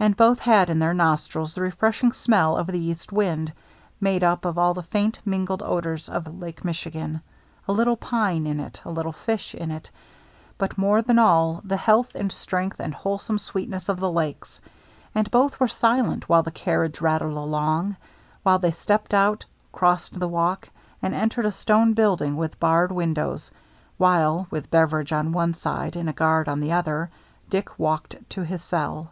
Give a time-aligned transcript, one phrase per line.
[0.00, 3.50] And both had in their nostrils the refreshing smell of the east wind—
[4.08, 7.22] made up of all the faint mingled odors of Lake Michigan—
[7.68, 9.90] a little pine in it, a little fish in it,
[10.58, 14.60] but, more than all, the health and strength and wholesome sweetness of the Lakes.
[15.14, 17.96] And both were silent while the carriage rattled along,
[18.42, 20.68] while they stepped out, crossed the walk,
[21.00, 23.50] and entered a stone building with barred windows,
[23.96, 27.08] while, with Beveridge on one side and a guard on the other,
[27.48, 29.10] Dick walked to his cell.